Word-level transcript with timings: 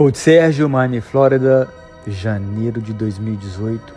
Coach 0.00 0.16
Sérgio, 0.16 0.66
Miami, 0.66 0.98
Flórida, 1.02 1.68
janeiro 2.06 2.80
de 2.80 2.94
2018. 2.94 3.94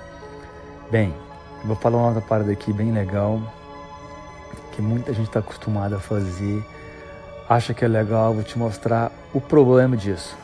Bem, 0.91 1.13
eu 1.61 1.67
vou 1.67 1.77
falar 1.77 1.97
uma 1.97 2.07
outra 2.07 2.21
parada 2.21 2.51
aqui 2.51 2.73
bem 2.73 2.91
legal, 2.91 3.39
que 4.73 4.81
muita 4.81 5.13
gente 5.13 5.27
está 5.27 5.39
acostumada 5.39 5.95
a 5.95 5.99
fazer, 6.01 6.61
acha 7.47 7.73
que 7.73 7.85
é 7.85 7.87
legal, 7.87 8.33
vou 8.33 8.43
te 8.43 8.59
mostrar 8.59 9.13
o 9.33 9.39
problema 9.39 9.95
disso. 9.95 10.37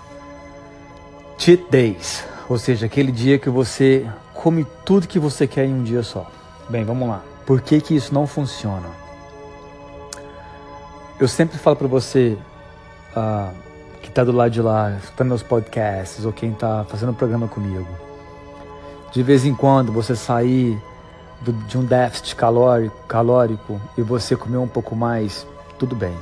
Cheat 1.37 1.65
Days, 1.69 2.23
ou 2.47 2.57
seja, 2.57 2.85
aquele 2.85 3.11
dia 3.11 3.37
que 3.37 3.49
você 3.49 4.09
come 4.33 4.65
tudo 4.85 5.09
que 5.09 5.19
você 5.19 5.45
quer 5.45 5.65
em 5.65 5.73
um 5.73 5.83
dia 5.83 6.03
só. 6.03 6.31
Bem, 6.69 6.85
vamos 6.85 7.09
lá. 7.09 7.21
Por 7.45 7.59
que, 7.59 7.81
que 7.81 7.93
isso 7.93 8.13
não 8.13 8.25
funciona? 8.25 8.87
Eu 11.19 11.27
sempre 11.27 11.57
falo 11.57 11.75
para 11.75 11.87
você, 11.89 12.37
uh, 13.13 13.68
que 14.09 14.11
está 14.11 14.23
do 14.23 14.31
lado 14.31 14.49
de 14.49 14.61
lá, 14.61 14.91
escutando 14.91 15.27
meus 15.27 15.43
podcasts, 15.43 16.25
ou 16.25 16.33
quem 16.33 16.51
está 16.51 16.83
fazendo 16.85 17.13
programa 17.13 17.47
comigo. 17.47 17.87
De 19.11 19.21
vez 19.21 19.45
em 19.45 19.53
quando 19.53 19.91
você 19.91 20.15
sair 20.15 20.81
do, 21.41 21.53
de 21.53 21.77
um 21.77 21.85
déficit 21.85 22.35
calórico, 22.35 22.97
calórico 23.07 23.79
e 23.95 24.01
você 24.01 24.35
comer 24.35 24.57
um 24.57 24.67
pouco 24.67 24.95
mais, 24.95 25.45
tudo 25.77 25.95
bem. 25.95 26.17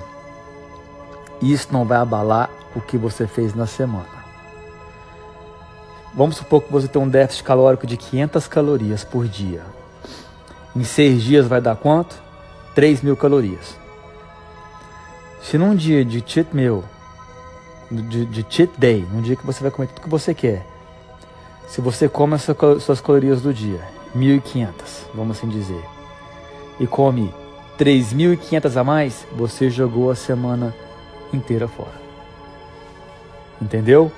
Isso 1.41 1.69
não 1.71 1.85
vai 1.85 1.97
abalar 1.97 2.49
o 2.75 2.81
que 2.81 2.97
você 2.97 3.25
fez 3.25 3.55
na 3.55 3.65
semana. 3.65 4.17
Vamos 6.13 6.35
supor 6.35 6.63
que 6.63 6.71
você 6.71 6.89
tem 6.89 7.01
um 7.01 7.07
déficit 7.07 7.43
calórico 7.43 7.87
de 7.87 7.95
500 7.95 8.47
calorias 8.47 9.05
por 9.05 9.27
dia. 9.27 9.61
Em 10.75 10.83
seis 10.83 11.23
dias 11.23 11.47
vai 11.47 11.61
dar 11.61 11.77
quanto? 11.77 12.21
3 12.75 13.01
mil 13.01 13.15
calorias. 13.15 13.77
Se 15.41 15.57
num 15.57 15.73
dia 15.73 16.03
de 16.03 16.21
cheat 16.25 16.53
meal 16.53 16.83
de, 17.91 18.25
de 18.25 18.45
cheat 18.49 18.71
day, 18.77 19.05
num 19.11 19.21
dia 19.21 19.35
que 19.35 19.45
você 19.45 19.61
vai 19.61 19.71
comer 19.71 19.87
tudo 19.87 20.01
que 20.01 20.09
você 20.09 20.33
quer. 20.33 20.65
Se 21.67 21.81
você 21.81 22.07
come 22.07 22.35
as 22.35 22.47
suas 22.81 23.01
calorias 23.01 23.41
do 23.41 23.53
dia, 23.53 23.81
1.500, 24.15 24.69
vamos 25.13 25.37
assim 25.37 25.49
dizer, 25.49 25.83
e 26.79 26.87
come 26.87 27.33
3.500 27.77 28.75
a 28.77 28.83
mais, 28.83 29.27
você 29.35 29.69
jogou 29.69 30.09
a 30.09 30.15
semana 30.15 30.73
inteira 31.33 31.67
fora. 31.67 32.07
Entendeu? 33.61 34.11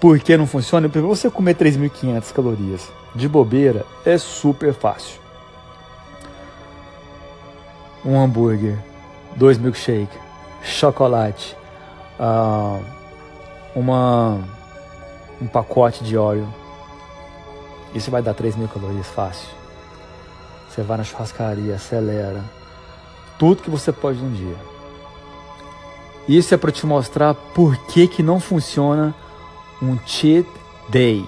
Por 0.00 0.18
que 0.20 0.36
não 0.36 0.46
funciona? 0.46 0.88
Porque 0.88 1.06
você 1.06 1.30
comer 1.30 1.54
3.500 1.54 2.32
calorias 2.32 2.88
de 3.14 3.28
bobeira 3.28 3.84
é 4.04 4.16
super 4.16 4.72
fácil. 4.72 5.20
Um 8.04 8.18
hambúrguer, 8.18 8.78
dois 9.36 9.58
milkshake, 9.58 10.16
chocolate, 10.62 11.56
uh, 12.18 12.82
uma, 13.74 14.40
um 15.40 15.46
pacote 15.46 16.02
de 16.04 16.16
óleo. 16.16 16.48
Isso 17.94 18.10
vai 18.10 18.22
dar 18.22 18.34
3 18.34 18.56
mil 18.56 18.68
calorias 18.68 19.06
fácil. 19.06 19.48
Você 20.68 20.82
vai 20.82 20.98
na 20.98 21.04
churrascaria, 21.04 21.74
acelera. 21.74 22.42
Tudo 23.38 23.62
que 23.62 23.70
você 23.70 23.92
pode 23.92 24.18
num 24.18 24.32
dia. 24.32 24.56
Isso 26.28 26.54
é 26.54 26.58
para 26.58 26.70
te 26.70 26.84
mostrar 26.84 27.34
por 27.34 27.76
que, 27.86 28.06
que 28.06 28.22
não 28.22 28.38
funciona 28.38 29.14
um 29.80 29.98
cheat 30.04 30.46
day. 30.88 31.24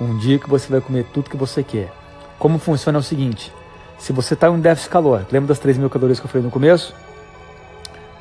Um 0.00 0.16
dia 0.18 0.38
que 0.38 0.48
você 0.48 0.68
vai 0.68 0.80
comer 0.80 1.04
tudo 1.12 1.30
que 1.30 1.36
você 1.36 1.62
quer. 1.62 1.92
Como 2.38 2.58
funciona 2.58 2.98
é 2.98 3.00
o 3.00 3.02
seguinte: 3.02 3.52
se 3.98 4.12
você 4.12 4.34
está 4.34 4.46
em 4.46 4.50
um 4.50 4.60
déficit 4.60 4.90
calórico, 4.90 5.32
lembra 5.32 5.48
das 5.48 5.58
3 5.58 5.78
mil 5.78 5.90
calorias 5.90 6.20
que 6.20 6.26
eu 6.26 6.30
falei 6.30 6.44
no 6.44 6.50
começo? 6.50 6.94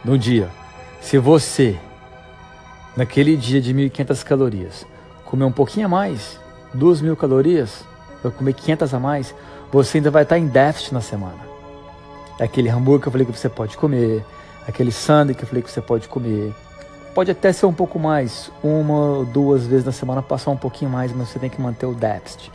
No 0.03 0.17
dia. 0.17 0.49
Se 1.01 1.17
você 1.19 1.77
naquele 2.95 3.35
dia 3.35 3.61
de 3.61 3.73
1.500 3.73 4.23
calorias, 4.23 4.85
comer 5.25 5.45
um 5.45 5.51
pouquinho 5.51 5.87
a 5.87 5.89
mais, 5.89 6.39
2.000 6.75 7.15
calorias, 7.15 7.83
vai 8.23 8.31
comer 8.31 8.53
500 8.53 8.93
a 8.93 8.99
mais, 8.99 9.35
você 9.71 9.97
ainda 9.97 10.11
vai 10.11 10.23
estar 10.23 10.37
em 10.37 10.47
déficit 10.47 10.93
na 10.93 11.01
semana. 11.01 11.39
É 12.39 12.43
aquele 12.43 12.69
hambúrguer 12.69 13.01
que 13.01 13.07
eu 13.07 13.11
falei 13.11 13.25
que 13.25 13.37
você 13.37 13.49
pode 13.49 13.77
comer, 13.77 14.23
aquele 14.67 14.91
sanduíche 14.91 15.37
que 15.37 15.43
eu 15.43 15.47
falei 15.47 15.63
que 15.63 15.71
você 15.71 15.81
pode 15.81 16.07
comer. 16.07 16.53
Pode 17.13 17.31
até 17.31 17.53
ser 17.53 17.65
um 17.65 17.73
pouco 17.73 17.97
mais, 17.97 18.51
uma 18.61 18.93
ou 18.93 19.25
duas 19.25 19.65
vezes 19.65 19.85
na 19.85 19.91
semana, 19.91 20.21
passar 20.21 20.51
um 20.51 20.57
pouquinho 20.57 20.91
mais, 20.91 21.13
mas 21.13 21.29
você 21.29 21.39
tem 21.39 21.49
que 21.49 21.61
manter 21.61 21.85
o 21.85 21.93
déficit. 21.93 22.51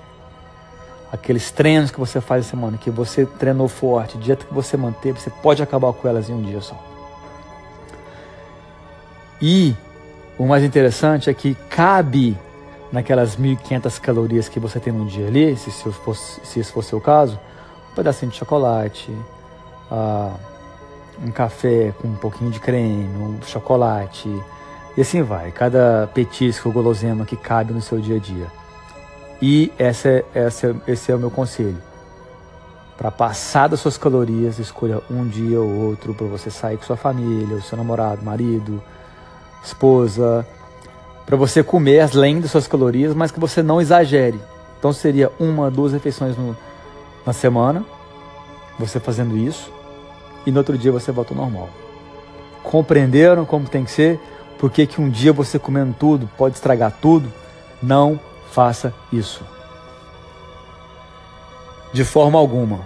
Aqueles 1.10 1.50
treinos 1.50 1.90
que 1.90 1.98
você 1.98 2.20
faz 2.20 2.44
na 2.44 2.50
semana, 2.50 2.78
que 2.78 2.90
você 2.90 3.24
treinou 3.24 3.68
forte, 3.68 4.18
dieta 4.18 4.44
que 4.44 4.52
você 4.52 4.76
manteve, 4.76 5.18
você 5.18 5.30
pode 5.30 5.62
acabar 5.62 5.92
com 5.92 6.06
elas 6.06 6.28
em 6.28 6.34
um 6.34 6.42
dia 6.42 6.60
só. 6.60 6.78
E 9.40 9.74
o 10.40 10.46
mais 10.46 10.64
interessante 10.64 11.28
é 11.28 11.34
que 11.34 11.54
cabe 11.68 12.34
naquelas 12.90 13.36
1.500 13.36 14.00
calorias 14.00 14.48
que 14.48 14.58
você 14.58 14.80
tem 14.80 14.90
no 14.90 15.04
dia 15.04 15.26
ali, 15.26 15.54
se, 15.54 15.70
se, 15.70 15.92
fosse, 15.92 16.40
se 16.42 16.60
esse 16.60 16.72
fosse 16.72 16.96
o 16.96 17.00
caso, 17.00 17.38
um 17.92 17.94
pedacinho 17.94 18.32
de 18.32 18.38
chocolate, 18.38 19.10
uh, 19.90 20.32
um 21.22 21.30
café 21.30 21.92
com 22.00 22.08
um 22.08 22.16
pouquinho 22.16 22.50
de 22.50 22.58
creme, 22.58 23.06
um 23.18 23.38
chocolate, 23.42 24.30
e 24.96 25.02
assim 25.02 25.20
vai. 25.20 25.50
Cada 25.50 26.08
petisco, 26.14 26.72
gulosema 26.72 27.26
que 27.26 27.36
cabe 27.36 27.74
no 27.74 27.82
seu 27.82 27.98
dia 28.00 28.16
a 28.16 28.18
dia. 28.18 28.46
E 29.42 29.70
essa, 29.78 30.08
é, 30.08 30.24
essa, 30.32 30.74
esse 30.88 31.12
é 31.12 31.14
o 31.14 31.18
meu 31.18 31.30
conselho. 31.30 31.82
Para 32.96 33.10
passar 33.10 33.68
das 33.68 33.80
suas 33.80 33.98
calorias, 33.98 34.58
escolha 34.58 35.02
um 35.10 35.28
dia 35.28 35.60
ou 35.60 35.68
outro 35.68 36.14
para 36.14 36.26
você 36.26 36.50
sair 36.50 36.78
com 36.78 36.84
sua 36.84 36.96
família, 36.96 37.58
o 37.58 37.62
seu 37.62 37.76
namorado, 37.76 38.24
marido, 38.24 38.82
esposa, 39.62 40.46
para 41.26 41.36
você 41.36 41.62
comer 41.62 42.00
além 42.00 42.40
das 42.40 42.50
suas 42.50 42.66
calorias, 42.66 43.14
mas 43.14 43.30
que 43.30 43.38
você 43.38 43.62
não 43.62 43.80
exagere. 43.80 44.40
Então 44.78 44.92
seria 44.92 45.30
uma, 45.38 45.70
duas 45.70 45.92
refeições 45.92 46.36
no, 46.36 46.56
na 47.24 47.32
semana, 47.32 47.84
você 48.78 48.98
fazendo 48.98 49.36
isso, 49.36 49.72
e 50.44 50.50
no 50.50 50.58
outro 50.58 50.76
dia 50.76 50.90
você 50.90 51.12
volta 51.12 51.32
ao 51.32 51.40
normal. 51.40 51.68
Compreenderam 52.62 53.44
como 53.44 53.68
tem 53.68 53.84
que 53.84 53.90
ser? 53.90 54.18
Porque 54.58 54.86
que 54.86 55.00
um 55.00 55.08
dia 55.08 55.32
você 55.32 55.58
comendo 55.58 55.94
tudo 55.98 56.28
pode 56.36 56.56
estragar 56.56 56.92
tudo? 57.00 57.32
Não 57.82 58.18
faça 58.50 58.92
isso. 59.12 59.42
De 61.92 62.04
forma 62.04 62.38
alguma. 62.38 62.80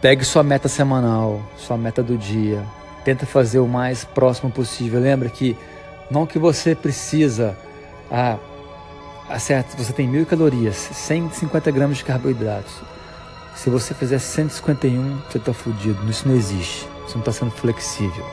Pegue 0.00 0.24
sua 0.24 0.42
meta 0.42 0.68
semanal, 0.68 1.40
sua 1.56 1.76
meta 1.76 2.02
do 2.02 2.16
dia, 2.16 2.64
tenta 3.06 3.24
fazer 3.24 3.60
o 3.60 3.68
mais 3.68 4.02
próximo 4.02 4.50
possível. 4.50 4.98
Lembra 4.98 5.30
que 5.30 5.56
não 6.10 6.26
que 6.26 6.40
você 6.40 6.74
precisa, 6.74 7.56
ah, 8.10 8.36
certo, 9.38 9.76
você 9.76 9.92
tem 9.92 10.08
mil 10.08 10.26
calorias, 10.26 10.74
150 10.74 11.70
gramas 11.70 11.98
de 11.98 12.04
carboidratos. 12.04 12.74
Se 13.54 13.70
você 13.70 13.94
fizer 13.94 14.18
151, 14.18 15.20
você 15.30 15.38
está 15.38 15.54
fudido. 15.54 16.10
Isso 16.10 16.26
não 16.26 16.34
existe. 16.34 16.88
Você 17.06 17.14
não 17.14 17.20
está 17.20 17.30
sendo 17.30 17.52
flexível. 17.52 18.26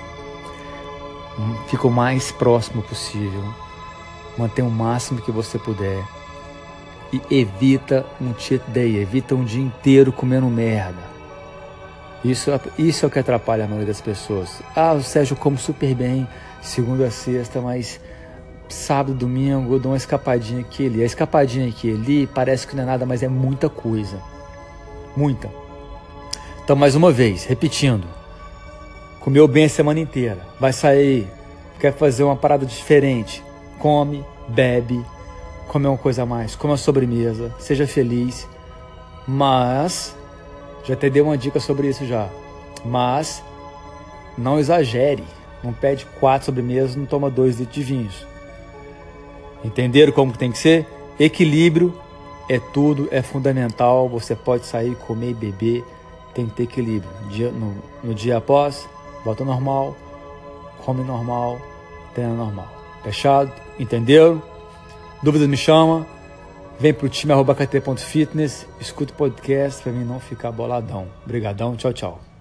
Hum, 1.38 1.56
fica 1.68 1.88
o 1.88 1.92
mais 1.92 2.32
próximo 2.32 2.82
possível. 2.82 3.44
Mantenha 4.36 4.68
o 4.68 4.72
máximo 4.72 5.22
que 5.22 5.32
você 5.32 5.60
puder. 5.60 6.04
E 7.14 7.22
evita 7.30 8.04
um 8.20 8.34
cheat 8.38 8.64
day. 8.72 8.98
Evita 8.98 9.36
um 9.36 9.46
dia 9.46 9.64
inteiro 9.64 10.12
comendo 10.12 10.48
merda. 10.48 11.12
Isso, 12.24 12.52
isso 12.78 13.06
é 13.06 13.08
o 13.08 13.12
que 13.12 13.20
atrapalha 13.20 13.66
a 13.66 13.68
maioria 13.68 13.88
das 13.88 14.02
pessoas. 14.02 14.62
Ah, 14.76 14.94
o 14.94 15.04
Sérgio 15.04 15.36
come 15.36 15.58
super 15.58 15.94
bem, 15.94 16.28
segunda 16.62 17.08
a 17.08 17.12
sexta, 17.12 17.60
mas 17.60 18.00
sábado, 18.70 19.14
domingo 19.14 19.74
eu 19.74 19.80
dou 19.80 19.92
uma 19.92 19.98
escapadinha 19.98 20.62
aqui 20.62 20.88
ali. 20.88 21.04
A 21.04 21.06
escapadinha 21.06 21.68
aqui 21.68 21.94
ali 21.94 22.28
parece 22.28 22.66
que 22.66 22.76
não 22.76 22.84
é 22.84 22.86
nada, 22.86 23.06
mas 23.06 23.24
é 23.24 23.28
muita 23.28 23.70
coisa. 23.70 24.18
Muita. 25.16 25.50
Então, 26.64 26.76
mais 26.76 26.96
uma 26.96 27.12
vez, 27.12 27.44
repetindo. 27.44 28.08
Comeu 29.20 29.48
bem 29.48 29.66
a 29.66 29.70
semana 29.70 30.00
inteira. 30.00 30.40
Vai 30.60 30.72
sair, 30.72 31.28
quer 31.80 31.94
fazer 31.94 32.24
uma 32.24 32.36
parada 32.36 32.66
diferente. 32.66 33.44
Come, 33.80 34.26
bebe, 34.48 35.04
come 35.68 35.88
uma 35.88 35.98
coisa 35.98 36.24
a 36.24 36.26
mais, 36.26 36.56
come 36.56 36.72
uma 36.72 36.78
sobremesa, 36.78 37.54
seja 37.60 37.86
feliz. 37.86 38.48
Mas 39.28 40.16
já 40.83 40.95
te 40.95 41.09
dei 41.09 41.21
uma 41.21 41.38
dica 41.38 41.59
sobre 41.59 41.88
isso 41.88 42.06
já. 42.06 42.30
Mas 42.83 43.44
não 44.38 44.59
exagere. 44.59 45.24
Não 45.63 45.71
pede 45.71 46.06
quatro 46.19 46.45
sobremesas, 46.45 46.95
não 46.95 47.06
toma 47.06 47.30
dois 47.30 47.57
litros 47.57 47.75
de 47.75 47.83
vinhos. 47.83 48.27
Entenderam 49.63 50.12
como 50.12 50.35
tem 50.35 50.51
que 50.51 50.57
ser? 50.57 50.85
Equilíbrio 51.18 51.94
é 52.50 52.59
tudo, 52.59 53.07
é 53.12 53.21
fundamental. 53.21 54.09
Você 54.09 54.35
pode 54.35 54.65
sair, 54.65 54.95
comer 54.95 55.30
e 55.30 55.33
beber. 55.33 55.85
Tem 56.33 56.47
que 56.47 56.56
ter 56.56 56.63
equilíbrio. 56.63 57.09
No, 57.53 57.75
no 58.03 58.13
dia 58.13 58.38
após, 58.38 58.88
volta 59.24 59.45
normal, 59.45 59.95
come 60.83 61.03
normal, 61.03 61.62
treina 62.13 62.33
normal. 62.33 62.68
Fechado? 63.03 63.51
Entenderam? 63.80 64.41
Dúvidas 65.21 65.47
me 65.47 65.56
chama. 65.56 66.06
Vem 66.80 66.94
pro 66.94 67.08
time 67.08 67.31
arroba 67.31 67.56
kt.fitness, 67.56 68.68
escuta 68.80 69.14
o 69.14 69.16
podcast 69.16 69.81
para 69.81 69.92
mim 69.92 70.04
não 70.04 70.20
ficar 70.20 70.52
boladão. 70.52 71.08
Obrigadão, 71.24 71.75
tchau, 71.75 71.94
tchau. 71.94 72.32